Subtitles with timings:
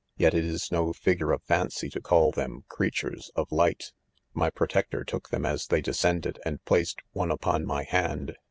[0.17, 3.91] Yet it is no fig ure of Fancy to call them creatures of light.
[4.33, 8.35] My protector took them as they descend ed, and placed one upon my hand.